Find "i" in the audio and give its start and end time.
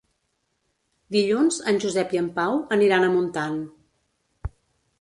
2.17-2.21